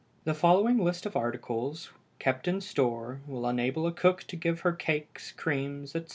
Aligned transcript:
The 0.23 0.33
following 0.33 0.79
list 0.79 1.05
of 1.05 1.15
articles 1.15 1.91
kept 2.17 2.47
in 2.47 2.59
store 2.61 3.21
will 3.27 3.47
enable 3.47 3.85
a 3.85 3.91
cook 3.91 4.23
to 4.23 4.35
give 4.35 4.61
her 4.61 4.71
cakes, 4.73 5.31
creams, 5.31 5.95
etc. 5.95 6.09